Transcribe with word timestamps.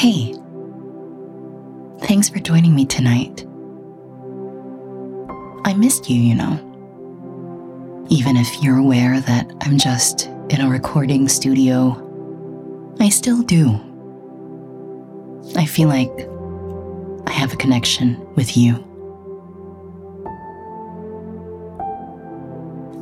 Hey, 0.00 0.32
thanks 2.06 2.30
for 2.30 2.38
joining 2.38 2.74
me 2.74 2.86
tonight. 2.86 3.46
I 5.66 5.74
missed 5.74 6.08
you, 6.08 6.18
you 6.18 6.34
know. 6.34 6.54
Even 8.08 8.38
if 8.38 8.62
you're 8.62 8.78
aware 8.78 9.20
that 9.20 9.52
I'm 9.60 9.76
just 9.76 10.28
in 10.48 10.62
a 10.62 10.70
recording 10.70 11.28
studio, 11.28 11.98
I 12.98 13.10
still 13.10 13.42
do. 13.42 13.78
I 15.56 15.66
feel 15.66 15.90
like 15.90 16.08
I 17.28 17.32
have 17.32 17.52
a 17.52 17.56
connection 17.56 18.26
with 18.36 18.56
you. 18.56 18.76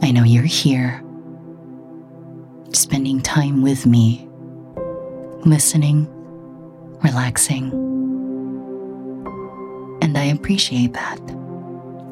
I 0.02 0.10
know 0.10 0.24
you're 0.24 0.42
here, 0.42 1.00
spending 2.72 3.20
time 3.20 3.62
with 3.62 3.86
me, 3.86 4.28
listening, 5.46 6.12
relaxing, 7.02 7.70
and 10.02 10.16
I 10.16 10.24
appreciate 10.24 10.92
that. 10.94 11.18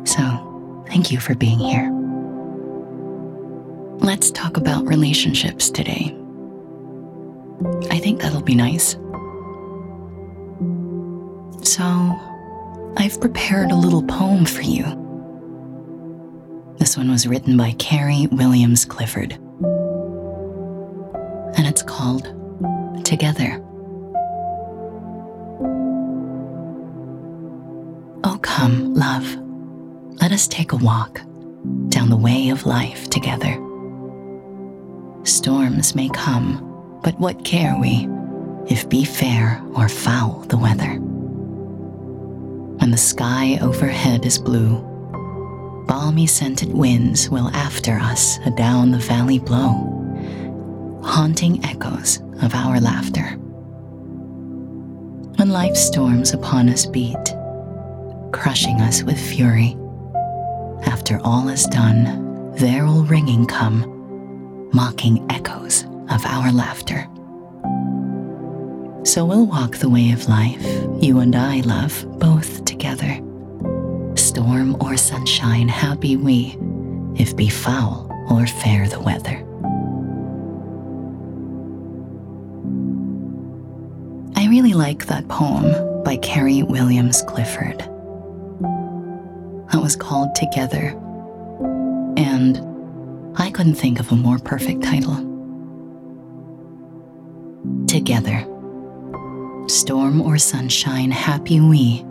So, 0.05 0.85
thank 0.89 1.11
you 1.11 1.19
for 1.21 1.35
being 1.35 1.59
here. 1.59 1.91
Let's 3.99 4.31
talk 4.31 4.57
about 4.57 4.87
relationships 4.87 5.71
today. 5.71 6.17
I 7.91 7.99
think 7.99 8.21
that'll 8.21 8.43
be 8.43 8.55
nice. 8.55 8.93
So, 11.63 11.83
I've 12.97 13.21
prepared 13.21 13.73
a 13.73 13.77
little 13.77 14.03
poem 14.03 14.45
for 14.45 14.63
you. 14.63 14.85
This 16.79 16.97
one 16.97 17.11
was 17.11 17.27
written 17.27 17.57
by 17.57 17.73
Carrie 17.73 18.29
Williams 18.31 18.85
Clifford. 18.85 19.33
And 21.57 21.67
it's 21.67 21.83
called 21.83 22.33
Together. 23.05 23.63
Come, 28.57 28.95
love, 28.95 29.37
let 30.23 30.33
us 30.33 30.49
take 30.49 30.73
a 30.73 30.77
walk 30.77 31.21
down 31.91 32.09
the 32.09 32.17
way 32.17 32.49
of 32.49 32.65
life 32.65 33.11
together. 33.11 33.53
Storms 35.25 35.95
may 35.95 36.09
come, 36.09 37.01
but 37.05 37.21
what 37.21 37.45
care 37.45 37.77
we 37.79 38.09
if 38.71 38.89
be 38.89 39.05
fair 39.05 39.63
or 39.75 39.91
foul 39.91 40.41
the 40.49 40.57
weather? 40.57 40.99
When 42.79 42.91
the 42.91 42.97
sky 42.97 43.59
overhead 43.61 44.25
is 44.25 44.39
blue, 44.39 44.79
balmy 45.87 46.27
scented 46.27 46.73
winds 46.73 47.29
will 47.29 47.49
after 47.49 47.99
us 47.99 48.39
adown 48.47 48.91
the 48.91 48.97
valley 48.97 49.39
blow, 49.39 51.03
haunting 51.05 51.63
echoes 51.63 52.23
of 52.41 52.55
our 52.55 52.81
laughter. 52.81 53.37
When 55.37 55.51
life's 55.51 55.87
storms 55.87 56.33
upon 56.33 56.71
us 56.71 56.87
beat, 56.87 57.36
crushing 58.37 58.83
us 58.83 59.03
with 59.03 59.19
fury, 59.19 59.75
after 60.85 61.19
all 61.25 61.49
is 61.49 61.65
done, 61.65 62.53
there 62.57 62.85
will 62.85 63.03
ringing 63.05 63.47
come 63.47 64.71
mocking 64.73 65.25
echoes 65.31 65.85
of 66.11 66.25
our 66.27 66.53
laughter. 66.53 67.09
So 69.05 69.25
we'll 69.25 69.47
walk 69.47 69.77
the 69.77 69.89
way 69.89 70.11
of 70.11 70.29
life, 70.29 70.63
you 71.01 71.21
and 71.21 71.35
I, 71.35 71.61
love, 71.61 72.05
both 72.19 72.65
together. 72.67 73.23
Storm 74.17 74.77
or 74.83 74.99
sunshine, 74.99 75.69
happy 75.69 76.17
we, 76.17 76.59
if 77.19 77.35
be 77.35 77.49
foul 77.49 78.11
or 78.31 78.47
fair 78.47 78.87
the 78.87 79.01
weather. 79.01 79.43
I 84.37 84.47
really 84.49 84.75
like 84.75 85.07
that 85.07 85.27
poem 85.29 86.05
by 86.05 86.19
Carrie 86.19 86.63
Williams 86.63 87.23
Clifford. 87.23 87.96
That 89.73 89.83
was 89.83 89.97
called 89.97 90.35
Together. 90.35 90.97
And 92.17 92.59
I 93.37 93.51
couldn't 93.51 93.75
think 93.75 94.01
of 94.01 94.11
a 94.13 94.17
more 94.17 94.39
perfect 94.39 94.83
title. 94.83 95.17
Together. 97.87 98.47
Storm 99.69 100.23
or 100.23 100.39
sunshine, 100.39 101.11
happy 101.11 101.61
we, 101.61 102.05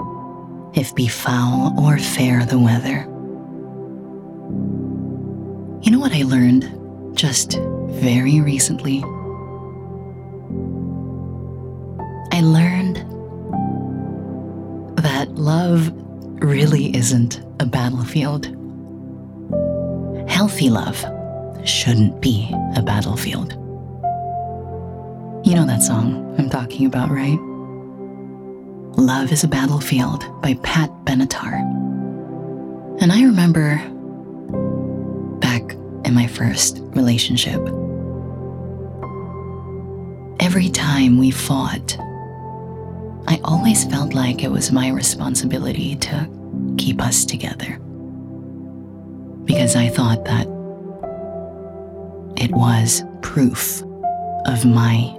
if 0.73 0.93
be 0.93 1.07
foul 1.07 1.73
or 1.79 1.97
fair 1.97 2.45
the 2.45 2.59
weather. 2.59 3.07
You 5.81 5.91
know 5.91 5.99
what 5.99 6.13
I 6.13 6.23
learned 6.23 7.17
just 7.17 7.59
very 7.87 8.41
recently? 8.41 9.03
I 12.31 12.41
learned 12.41 12.97
that 14.97 15.35
love 15.35 15.93
really 16.41 16.95
isn't 16.95 17.41
a 17.59 17.65
battlefield. 17.65 18.45
Healthy 20.29 20.69
love 20.69 21.03
shouldn't 21.65 22.21
be 22.21 22.49
a 22.75 22.81
battlefield. 22.81 23.53
You 25.45 25.55
know 25.55 25.65
that 25.65 25.83
song 25.83 26.35
I'm 26.37 26.49
talking 26.49 26.85
about, 26.85 27.09
right? 27.09 27.39
Love 28.97 29.31
is 29.31 29.43
a 29.43 29.47
Battlefield 29.47 30.23
by 30.41 30.53
Pat 30.63 30.89
Benatar. 31.03 31.59
And 33.01 33.11
I 33.11 33.23
remember 33.23 33.77
back 35.39 35.73
in 36.05 36.13
my 36.13 36.27
first 36.27 36.79
relationship, 36.95 37.59
every 40.39 40.69
time 40.69 41.17
we 41.17 41.29
fought, 41.29 41.97
I 43.27 43.39
always 43.43 43.85
felt 43.85 44.13
like 44.13 44.43
it 44.43 44.51
was 44.51 44.71
my 44.71 44.89
responsibility 44.89 45.95
to 45.95 46.29
keep 46.77 47.01
us 47.01 47.25
together. 47.25 47.79
Because 49.45 49.75
I 49.75 49.89
thought 49.89 50.25
that 50.25 50.47
it 52.37 52.51
was 52.51 53.03
proof 53.21 53.81
of 54.45 54.65
my 54.65 55.11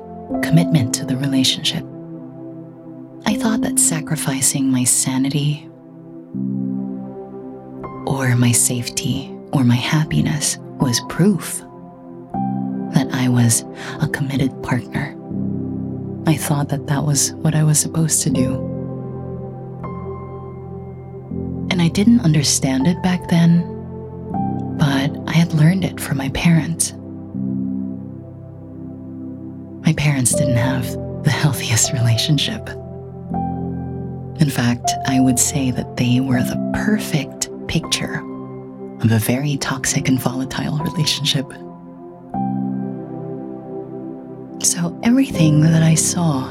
commitment 0.42 0.94
to 0.94 1.04
the 1.04 1.16
relationship. 1.16 1.84
I 3.26 3.34
thought 3.34 3.62
that 3.62 3.78
sacrificing 3.78 4.70
my 4.70 4.84
sanity 4.84 5.68
or 8.06 8.36
my 8.36 8.52
safety 8.52 9.36
or 9.52 9.64
my 9.64 9.74
happiness 9.74 10.58
was 10.78 11.00
proof 11.08 11.58
that 12.94 13.08
I 13.12 13.28
was 13.28 13.64
a 14.00 14.08
committed 14.08 14.62
partner. 14.62 15.15
I 16.28 16.36
thought 16.36 16.68
that 16.70 16.88
that 16.88 17.04
was 17.04 17.32
what 17.34 17.54
I 17.54 17.62
was 17.62 17.78
supposed 17.78 18.22
to 18.22 18.30
do. 18.30 18.54
And 21.70 21.80
I 21.80 21.86
didn't 21.88 22.20
understand 22.22 22.88
it 22.88 23.00
back 23.00 23.28
then, 23.28 23.62
but 24.76 25.16
I 25.28 25.32
had 25.32 25.52
learned 25.54 25.84
it 25.84 26.00
from 26.00 26.16
my 26.18 26.30
parents. 26.30 26.94
My 29.86 29.92
parents 29.92 30.34
didn't 30.34 30.56
have 30.56 30.84
the 31.22 31.30
healthiest 31.30 31.92
relationship. 31.92 32.68
In 34.40 34.50
fact, 34.50 34.90
I 35.06 35.20
would 35.20 35.38
say 35.38 35.70
that 35.70 35.96
they 35.96 36.18
were 36.18 36.42
the 36.42 36.72
perfect 36.74 37.48
picture 37.68 38.16
of 39.00 39.12
a 39.12 39.20
very 39.20 39.56
toxic 39.58 40.08
and 40.08 40.20
volatile 40.20 40.78
relationship. 40.78 41.46
So 44.86 44.96
everything 45.02 45.62
that 45.62 45.82
I 45.82 45.96
saw 45.96 46.44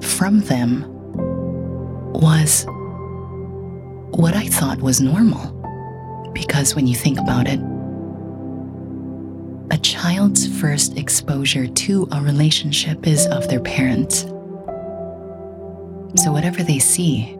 from 0.00 0.40
them 0.40 0.84
was 2.12 2.66
what 4.10 4.34
I 4.34 4.48
thought 4.48 4.82
was 4.82 5.00
normal. 5.00 5.52
Because 6.32 6.74
when 6.74 6.88
you 6.88 6.96
think 6.96 7.20
about 7.20 7.46
it, 7.46 7.60
a 9.70 9.78
child's 9.78 10.48
first 10.60 10.98
exposure 10.98 11.68
to 11.68 12.08
a 12.10 12.20
relationship 12.20 13.06
is 13.06 13.28
of 13.28 13.46
their 13.46 13.60
parents. 13.60 14.22
So, 16.16 16.32
whatever 16.32 16.64
they 16.64 16.80
see, 16.80 17.38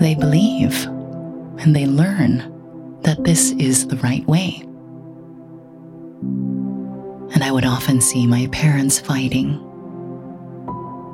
they 0.00 0.16
believe 0.16 0.84
and 1.60 1.76
they 1.76 1.86
learn 1.86 2.98
that 3.02 3.22
this 3.22 3.52
is 3.52 3.86
the 3.86 3.98
right 3.98 4.26
way. 4.26 4.64
Would 7.54 7.64
often 7.64 8.00
see 8.00 8.26
my 8.26 8.48
parents 8.48 8.98
fighting 8.98 9.60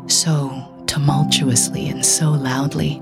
so 0.09 0.51
tumultuously 0.87 1.91
and 1.91 2.05
so 2.05 2.31
loudly. 2.31 2.97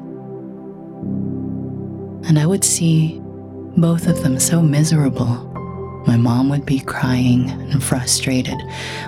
And 2.26 2.37
I 2.37 2.46
would 2.46 2.64
see 2.64 3.20
both 3.76 4.08
of 4.08 4.25
them 4.25 4.40
so 4.40 4.61
miserable 4.61 5.46
my 6.05 6.17
mom 6.17 6.49
would 6.49 6.67
be 6.67 6.81
crying 6.81 7.50
and 7.50 7.81
frustrated. 7.81 8.56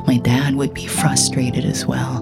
My 0.06 0.18
dad 0.18 0.54
would 0.54 0.74
be 0.74 0.86
frustrated 0.86 1.64
as 1.64 1.86
well. 1.86 2.18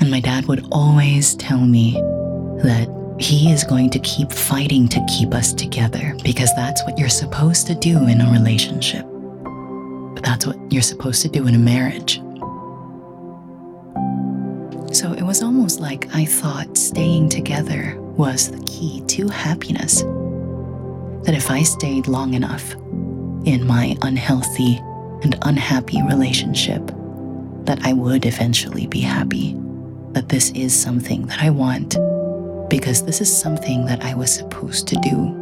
And 0.00 0.10
my 0.10 0.20
dad 0.20 0.46
would 0.46 0.66
always 0.72 1.34
tell 1.34 1.60
me 1.60 1.92
that 2.62 2.88
he 3.18 3.52
is 3.52 3.64
going 3.64 3.90
to 3.90 3.98
keep 3.98 4.32
fighting 4.32 4.88
to 4.88 5.04
keep 5.06 5.34
us 5.34 5.52
together 5.52 6.16
because 6.22 6.54
that's 6.54 6.82
what 6.84 6.98
you're 6.98 7.08
supposed 7.08 7.66
to 7.66 7.74
do 7.74 8.06
in 8.06 8.20
a 8.20 8.30
relationship. 8.30 9.04
That's 10.28 10.46
what 10.46 10.58
you're 10.70 10.82
supposed 10.82 11.22
to 11.22 11.28
do 11.30 11.46
in 11.46 11.54
a 11.54 11.58
marriage. 11.58 12.16
So 14.94 15.14
it 15.14 15.22
was 15.22 15.42
almost 15.42 15.80
like 15.80 16.14
I 16.14 16.26
thought 16.26 16.76
staying 16.76 17.30
together 17.30 17.98
was 17.98 18.50
the 18.50 18.62
key 18.66 19.00
to 19.06 19.28
happiness. 19.28 20.02
That 21.24 21.34
if 21.34 21.50
I 21.50 21.62
stayed 21.62 22.08
long 22.08 22.34
enough 22.34 22.74
in 23.46 23.66
my 23.66 23.96
unhealthy 24.02 24.76
and 25.22 25.34
unhappy 25.46 26.02
relationship, 26.02 26.86
that 27.64 27.78
I 27.82 27.94
would 27.94 28.26
eventually 28.26 28.86
be 28.86 29.00
happy. 29.00 29.56
That 30.12 30.28
this 30.28 30.50
is 30.50 30.78
something 30.78 31.24
that 31.28 31.42
I 31.42 31.48
want 31.48 31.96
because 32.68 33.02
this 33.02 33.22
is 33.22 33.34
something 33.34 33.86
that 33.86 34.04
I 34.04 34.14
was 34.14 34.30
supposed 34.30 34.88
to 34.88 34.96
do. 34.96 35.34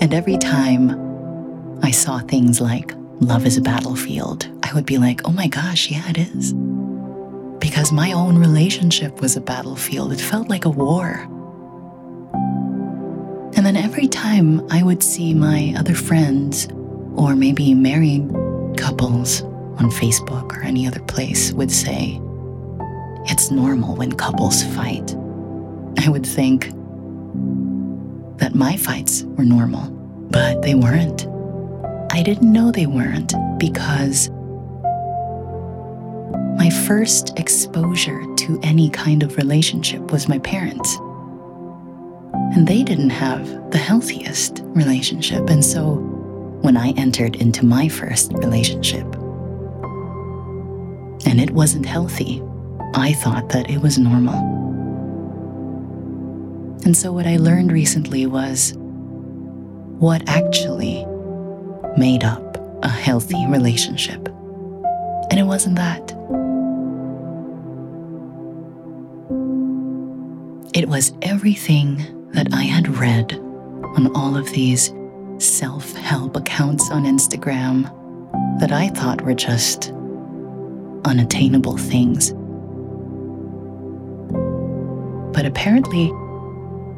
And 0.00 0.12
every 0.12 0.36
time 0.36 1.05
I 1.82 1.90
saw 1.90 2.18
things 2.20 2.60
like 2.60 2.92
love 3.20 3.46
is 3.46 3.56
a 3.56 3.62
battlefield, 3.62 4.48
I 4.62 4.74
would 4.74 4.86
be 4.86 4.98
like, 4.98 5.22
oh 5.26 5.32
my 5.32 5.46
gosh, 5.46 5.90
yeah, 5.90 6.08
it 6.08 6.18
is. 6.18 6.52
Because 7.58 7.92
my 7.92 8.12
own 8.12 8.38
relationship 8.38 9.20
was 9.20 9.36
a 9.36 9.40
battlefield, 9.40 10.12
it 10.12 10.20
felt 10.20 10.48
like 10.48 10.64
a 10.64 10.70
war. 10.70 11.26
And 13.56 13.64
then 13.64 13.76
every 13.76 14.06
time 14.06 14.66
I 14.70 14.82
would 14.82 15.02
see 15.02 15.32
my 15.32 15.74
other 15.78 15.94
friends, 15.94 16.68
or 17.14 17.34
maybe 17.34 17.72
married 17.72 18.28
couples 18.76 19.42
on 19.42 19.90
Facebook 19.90 20.56
or 20.56 20.62
any 20.62 20.86
other 20.86 21.00
place, 21.00 21.52
would 21.52 21.72
say, 21.72 22.20
it's 23.28 23.50
normal 23.50 23.96
when 23.96 24.12
couples 24.12 24.62
fight. 24.62 25.14
I 25.98 26.08
would 26.08 26.26
think 26.26 26.70
that 28.38 28.54
my 28.54 28.76
fights 28.76 29.22
were 29.22 29.44
normal, 29.44 29.90
but 30.30 30.60
they 30.62 30.74
weren't. 30.74 31.26
I 32.16 32.22
didn't 32.22 32.50
know 32.50 32.70
they 32.72 32.86
weren't 32.86 33.34
because 33.58 34.30
my 36.56 36.70
first 36.86 37.38
exposure 37.38 38.24
to 38.36 38.58
any 38.62 38.88
kind 38.88 39.22
of 39.22 39.36
relationship 39.36 40.10
was 40.10 40.26
my 40.26 40.38
parents. 40.38 40.96
And 42.54 42.66
they 42.66 42.82
didn't 42.82 43.10
have 43.10 43.70
the 43.70 43.76
healthiest 43.76 44.62
relationship. 44.64 45.50
And 45.50 45.62
so 45.62 45.96
when 46.62 46.78
I 46.78 46.92
entered 46.92 47.36
into 47.36 47.66
my 47.66 47.86
first 47.86 48.32
relationship, 48.32 49.04
and 51.26 51.38
it 51.38 51.50
wasn't 51.50 51.84
healthy, 51.84 52.42
I 52.94 53.12
thought 53.12 53.50
that 53.50 53.68
it 53.68 53.82
was 53.82 53.98
normal. 53.98 54.38
And 56.86 56.96
so 56.96 57.12
what 57.12 57.26
I 57.26 57.36
learned 57.36 57.72
recently 57.72 58.24
was 58.24 58.72
what 59.98 60.26
actually 60.26 61.04
made 61.96 62.24
up 62.24 62.56
a 62.82 62.88
healthy 62.88 63.44
relationship. 63.48 64.28
And 65.30 65.40
it 65.40 65.44
wasn't 65.44 65.76
that. 65.76 66.12
It 70.74 70.88
was 70.88 71.12
everything 71.22 72.28
that 72.32 72.48
I 72.52 72.62
had 72.62 72.88
read 72.88 73.34
on 73.34 74.14
all 74.14 74.36
of 74.36 74.50
these 74.52 74.92
self 75.38 75.92
help 75.96 76.36
accounts 76.36 76.90
on 76.90 77.04
Instagram 77.04 77.90
that 78.60 78.72
I 78.72 78.88
thought 78.88 79.22
were 79.22 79.34
just 79.34 79.90
unattainable 81.04 81.78
things. 81.78 82.32
But 85.34 85.46
apparently, 85.46 86.12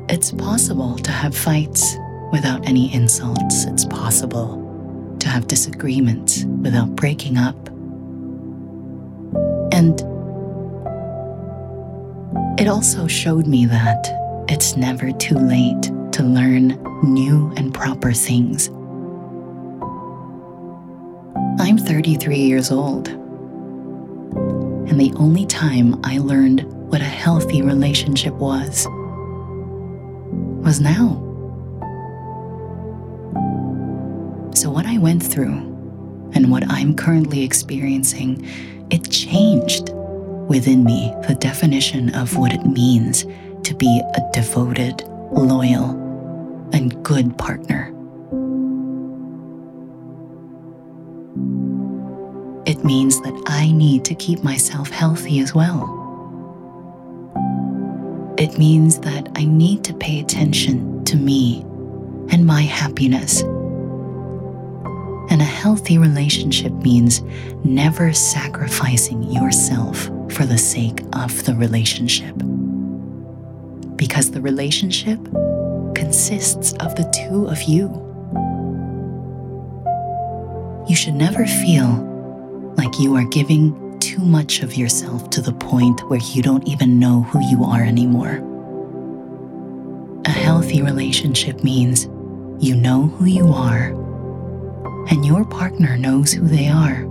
it's 0.08 0.32
possible 0.32 0.96
to 0.98 1.10
have 1.10 1.36
fights 1.36 1.96
without 2.32 2.66
any 2.66 2.92
insults. 2.92 3.64
It's 3.64 3.84
possible 3.84 4.67
have 5.28 5.46
disagreements 5.46 6.44
without 6.62 6.96
breaking 6.96 7.38
up. 7.38 7.68
And 9.72 10.00
it 12.58 12.66
also 12.66 13.06
showed 13.06 13.46
me 13.46 13.66
that 13.66 14.08
it's 14.48 14.76
never 14.76 15.12
too 15.12 15.36
late 15.36 15.82
to 16.12 16.22
learn 16.22 16.82
new 17.02 17.52
and 17.56 17.72
proper 17.72 18.12
things. 18.12 18.68
I'm 21.60 21.78
33 21.78 22.36
years 22.36 22.70
old, 22.70 23.08
and 23.08 25.00
the 25.00 25.12
only 25.16 25.46
time 25.46 26.00
I 26.04 26.18
learned 26.18 26.62
what 26.90 27.00
a 27.00 27.04
healthy 27.04 27.62
relationship 27.62 28.34
was 28.34 28.86
was 30.64 30.80
now. 30.80 31.27
What 34.78 34.86
I 34.86 34.96
went 34.96 35.24
through 35.24 35.56
and 36.34 36.52
what 36.52 36.62
I'm 36.70 36.94
currently 36.94 37.42
experiencing, 37.42 38.46
it 38.90 39.10
changed 39.10 39.90
within 40.48 40.84
me 40.84 41.12
the 41.26 41.34
definition 41.34 42.14
of 42.14 42.36
what 42.36 42.52
it 42.52 42.64
means 42.64 43.26
to 43.64 43.74
be 43.74 44.00
a 44.14 44.20
devoted, 44.32 45.02
loyal, 45.32 45.90
and 46.72 47.02
good 47.02 47.36
partner. 47.36 47.88
It 52.64 52.84
means 52.84 53.20
that 53.22 53.42
I 53.48 53.72
need 53.72 54.04
to 54.04 54.14
keep 54.14 54.44
myself 54.44 54.90
healthy 54.90 55.40
as 55.40 55.52
well. 55.52 55.82
It 58.38 58.56
means 58.56 59.00
that 59.00 59.28
I 59.34 59.44
need 59.44 59.82
to 59.82 59.92
pay 59.92 60.20
attention 60.20 61.04
to 61.06 61.16
me 61.16 61.62
and 62.30 62.46
my 62.46 62.62
happiness 62.62 63.42
and 65.30 65.42
a 65.42 65.44
healthy 65.44 65.98
relationship 65.98 66.72
means 66.72 67.22
never 67.64 68.12
sacrificing 68.12 69.22
yourself 69.24 70.04
for 70.30 70.46
the 70.46 70.58
sake 70.58 71.02
of 71.12 71.44
the 71.44 71.54
relationship. 71.54 72.34
Because 73.96 74.30
the 74.30 74.40
relationship 74.40 75.22
consists 75.94 76.72
of 76.74 76.94
the 76.94 77.10
two 77.28 77.46
of 77.48 77.62
you. 77.64 77.88
You 80.88 80.96
should 80.96 81.14
never 81.14 81.44
feel 81.46 82.04
like 82.76 82.98
you 82.98 83.14
are 83.16 83.24
giving 83.24 83.98
too 83.98 84.20
much 84.20 84.62
of 84.62 84.76
yourself 84.76 85.28
to 85.30 85.42
the 85.42 85.52
point 85.52 86.08
where 86.08 86.20
you 86.20 86.42
don't 86.42 86.66
even 86.66 86.98
know 86.98 87.22
who 87.22 87.40
you 87.50 87.64
are 87.64 87.82
anymore. 87.82 88.42
A 90.24 90.30
healthy 90.30 90.80
relationship 90.82 91.62
means 91.62 92.04
you 92.64 92.74
know 92.74 93.08
who 93.18 93.26
you 93.26 93.48
are 93.48 93.92
and 95.10 95.24
your 95.24 95.44
partner 95.44 95.96
knows 95.96 96.32
who 96.32 96.46
they 96.46 96.68
are. 96.68 97.06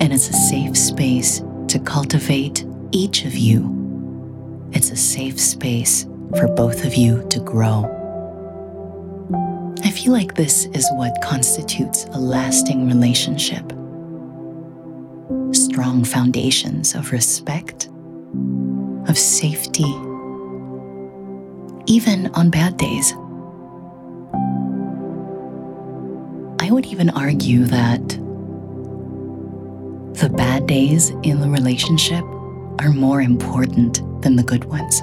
And 0.00 0.12
it's 0.12 0.28
a 0.28 0.32
safe 0.32 0.76
space 0.76 1.42
to 1.68 1.78
cultivate 1.78 2.64
each 2.92 3.24
of 3.24 3.34
you. 3.34 4.68
It's 4.72 4.90
a 4.90 4.96
safe 4.96 5.40
space 5.40 6.04
for 6.36 6.48
both 6.48 6.84
of 6.84 6.94
you 6.94 7.26
to 7.30 7.40
grow. 7.40 7.92
I 9.82 9.90
feel 9.90 10.12
like 10.12 10.34
this 10.34 10.66
is 10.66 10.88
what 10.92 11.20
constitutes 11.22 12.04
a 12.12 12.18
lasting 12.18 12.86
relationship. 12.86 13.64
Strong 15.52 16.04
foundations 16.04 16.94
of 16.94 17.10
respect, 17.12 17.88
of 19.08 19.18
safety, 19.18 19.90
even 21.86 22.30
on 22.34 22.50
bad 22.50 22.76
days. 22.76 23.14
I 26.66 26.70
would 26.72 26.86
even 26.86 27.10
argue 27.10 27.64
that 27.66 28.08
the 30.18 30.28
bad 30.28 30.66
days 30.66 31.10
in 31.22 31.40
the 31.40 31.48
relationship 31.48 32.24
are 32.80 32.90
more 32.92 33.20
important 33.20 34.02
than 34.22 34.34
the 34.34 34.42
good 34.42 34.64
ones. 34.64 35.00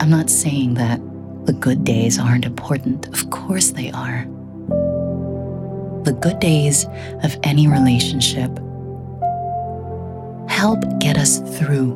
I'm 0.00 0.08
not 0.08 0.30
saying 0.30 0.72
that 0.74 1.02
the 1.44 1.52
good 1.52 1.84
days 1.84 2.18
aren't 2.18 2.46
important. 2.46 3.08
Of 3.08 3.28
course 3.28 3.72
they 3.72 3.90
are. 3.90 4.24
The 6.04 6.16
good 6.18 6.40
days 6.40 6.86
of 7.22 7.36
any 7.42 7.68
relationship 7.68 8.58
help 10.48 10.82
get 11.00 11.18
us 11.18 11.40
through 11.58 11.94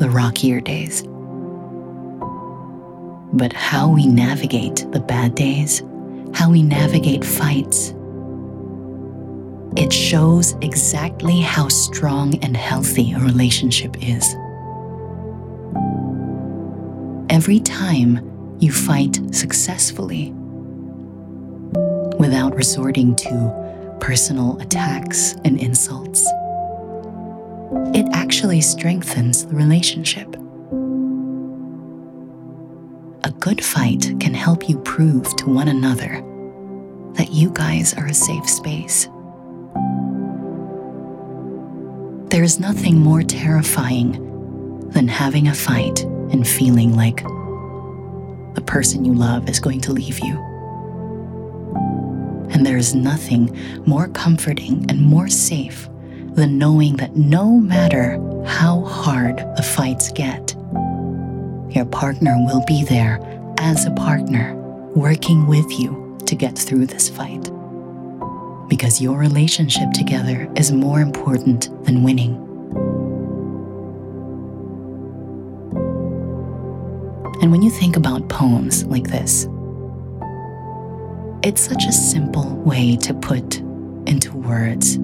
the 0.00 0.08
rockier 0.08 0.62
days. 0.62 1.02
But 3.34 3.52
how 3.52 3.90
we 3.90 4.06
navigate 4.06 4.90
the 4.90 5.00
bad 5.00 5.34
days 5.34 5.82
how 6.34 6.50
we 6.50 6.62
navigate 6.62 7.24
fights. 7.24 7.94
It 9.76 9.92
shows 9.92 10.54
exactly 10.60 11.40
how 11.40 11.68
strong 11.68 12.36
and 12.42 12.56
healthy 12.56 13.12
a 13.12 13.18
relationship 13.18 13.96
is. 14.02 14.24
Every 17.30 17.60
time 17.60 18.56
you 18.58 18.72
fight 18.72 19.20
successfully, 19.32 20.32
without 22.18 22.56
resorting 22.56 23.14
to 23.16 23.96
personal 24.00 24.58
attacks 24.60 25.34
and 25.44 25.60
insults, 25.60 26.26
it 27.94 28.06
actually 28.12 28.60
strengthens 28.60 29.46
the 29.46 29.54
relationship. 29.54 30.36
Good 33.38 33.64
fight 33.64 34.14
can 34.20 34.34
help 34.34 34.68
you 34.68 34.78
prove 34.80 35.34
to 35.36 35.46
one 35.46 35.68
another 35.68 36.22
that 37.14 37.30
you 37.30 37.50
guys 37.50 37.94
are 37.94 38.06
a 38.06 38.14
safe 38.14 38.48
space. 38.48 39.08
there 42.30 42.42
is 42.42 42.60
nothing 42.60 42.98
more 42.98 43.22
terrifying 43.22 44.12
than 44.90 45.08
having 45.08 45.48
a 45.48 45.54
fight 45.54 46.04
and 46.30 46.46
feeling 46.46 46.94
like 46.94 47.24
the 48.54 48.62
person 48.64 49.04
you 49.04 49.14
love 49.14 49.48
is 49.48 49.58
going 49.58 49.80
to 49.80 49.92
leave 49.92 50.18
you. 50.20 50.36
And 52.50 52.64
there 52.66 52.76
is 52.76 52.94
nothing 52.94 53.58
more 53.86 54.08
comforting 54.08 54.86
and 54.90 55.00
more 55.00 55.28
safe 55.28 55.88
than 56.34 56.58
knowing 56.58 56.96
that 56.98 57.16
no 57.16 57.58
matter 57.58 58.20
how 58.44 58.82
hard 58.82 59.38
the 59.56 59.62
fights 59.62 60.12
get, 60.12 60.54
your 61.70 61.84
partner 61.84 62.36
will 62.38 62.64
be 62.66 62.84
there 62.84 63.20
as 63.58 63.84
a 63.84 63.90
partner, 63.90 64.54
working 64.94 65.46
with 65.46 65.70
you 65.78 66.16
to 66.26 66.34
get 66.34 66.58
through 66.58 66.86
this 66.86 67.08
fight. 67.08 67.50
Because 68.68 69.00
your 69.00 69.18
relationship 69.18 69.90
together 69.92 70.50
is 70.56 70.72
more 70.72 71.00
important 71.00 71.70
than 71.84 72.02
winning. 72.02 72.36
And 77.40 77.52
when 77.52 77.62
you 77.62 77.70
think 77.70 77.96
about 77.96 78.28
poems 78.28 78.84
like 78.84 79.08
this, 79.08 79.46
it's 81.42 81.60
such 81.60 81.84
a 81.86 81.92
simple 81.92 82.56
way 82.56 82.96
to 82.96 83.14
put 83.14 83.58
into 84.06 84.36
words 84.36 84.98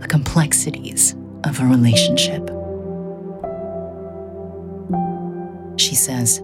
the 0.00 0.06
complexities 0.08 1.14
of 1.44 1.60
a 1.60 1.64
relationship. 1.64 2.50
She 5.86 5.94
says, 5.94 6.40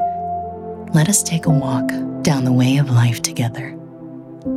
Let 0.94 1.08
us 1.08 1.20
take 1.20 1.46
a 1.46 1.50
walk 1.50 1.88
down 2.22 2.44
the 2.44 2.52
way 2.52 2.76
of 2.76 2.90
life 2.90 3.22
together. 3.22 3.76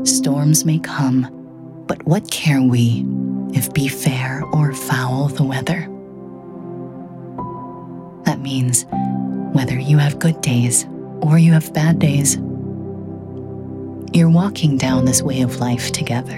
Storms 0.03 0.63
may 0.63 0.77
come, 0.77 1.83
but 1.87 2.05
what 2.05 2.29
care 2.29 2.61
we 2.61 3.03
if 3.51 3.73
be 3.73 3.87
fair 3.87 4.43
or 4.53 4.73
foul 4.75 5.29
the 5.29 5.43
weather? 5.43 5.89
That 8.25 8.41
means 8.41 8.85
whether 9.55 9.73
you 9.73 9.97
have 9.97 10.19
good 10.19 10.39
days 10.41 10.85
or 11.19 11.39
you 11.39 11.53
have 11.53 11.73
bad 11.73 11.97
days, 11.97 12.35
you're 14.13 14.29
walking 14.29 14.77
down 14.77 15.05
this 15.05 15.23
way 15.23 15.41
of 15.41 15.59
life 15.59 15.91
together. 15.93 16.37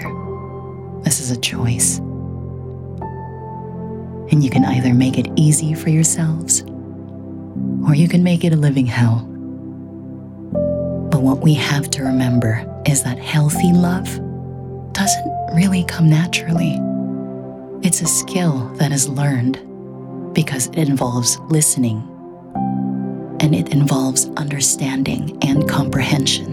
This 1.02 1.20
is 1.20 1.30
a 1.30 1.38
choice. 1.38 1.98
And 4.30 4.42
you 4.42 4.48
can 4.48 4.64
either 4.64 4.94
make 4.94 5.18
it 5.18 5.28
easy 5.36 5.74
for 5.74 5.90
yourselves 5.90 6.64
or 7.88 7.94
you 7.94 8.06
can 8.06 8.22
make 8.22 8.44
it 8.44 8.52
a 8.52 8.56
living 8.56 8.86
hell. 8.86 9.20
But 11.10 11.22
what 11.22 11.40
we 11.40 11.54
have 11.54 11.88
to 11.92 12.02
remember 12.04 12.82
is 12.86 13.02
that 13.02 13.18
healthy 13.18 13.72
love 13.72 14.04
doesn't 14.92 15.54
really 15.54 15.84
come 15.84 16.10
naturally. 16.10 16.78
It's 17.82 18.02
a 18.02 18.06
skill 18.06 18.68
that 18.74 18.92
is 18.92 19.08
learned 19.08 19.54
because 20.34 20.66
it 20.68 20.88
involves 20.88 21.38
listening 21.48 22.02
and 23.40 23.54
it 23.54 23.70
involves 23.70 24.28
understanding 24.36 25.38
and 25.40 25.66
comprehension. 25.66 26.52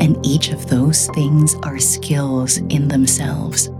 And 0.00 0.18
each 0.26 0.50
of 0.50 0.68
those 0.68 1.06
things 1.14 1.54
are 1.62 1.78
skills 1.78 2.58
in 2.58 2.88
themselves. 2.88 3.70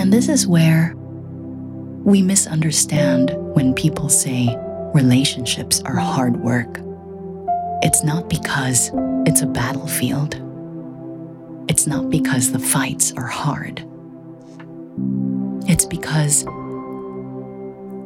And 0.00 0.10
this 0.10 0.30
is 0.30 0.46
where 0.46 0.94
we 0.96 2.22
misunderstand 2.22 3.32
when 3.54 3.74
people 3.74 4.08
say 4.08 4.56
relationships 4.94 5.82
are 5.84 5.96
hard 5.96 6.38
work. 6.38 6.80
It's 7.82 8.02
not 8.02 8.30
because 8.30 8.90
it's 9.26 9.42
a 9.42 9.46
battlefield. 9.46 10.36
It's 11.68 11.86
not 11.86 12.08
because 12.08 12.50
the 12.50 12.58
fights 12.58 13.12
are 13.18 13.26
hard. 13.26 13.84
It's 15.68 15.84
because 15.84 16.44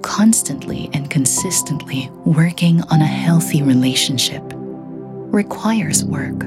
constantly 0.02 0.90
and 0.92 1.08
consistently 1.08 2.10
working 2.24 2.82
on 2.90 3.02
a 3.02 3.06
healthy 3.06 3.62
relationship 3.62 4.42
requires 4.46 6.04
work, 6.04 6.42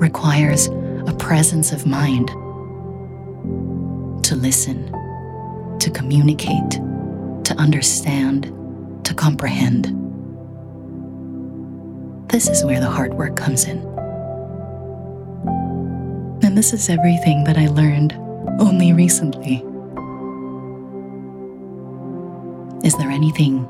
requires 0.00 0.68
a 1.08 1.16
presence 1.18 1.72
of 1.72 1.84
mind 1.84 2.30
to 4.30 4.36
listen, 4.36 4.86
to 5.80 5.90
communicate, 5.90 6.70
to 7.42 7.52
understand, 7.58 8.44
to 9.04 9.12
comprehend. 9.12 9.86
This 12.30 12.46
is 12.46 12.64
where 12.64 12.78
the 12.78 12.88
hard 12.88 13.14
work 13.14 13.34
comes 13.34 13.64
in. 13.64 13.78
And 16.44 16.56
this 16.56 16.72
is 16.72 16.88
everything 16.88 17.42
that 17.42 17.58
I 17.58 17.66
learned 17.66 18.12
only 18.60 18.92
recently. 18.92 19.64
Is 22.86 22.96
there 22.98 23.10
anything 23.10 23.66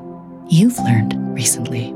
you've 0.47 0.77
learned 0.77 1.15
recently? 1.33 1.91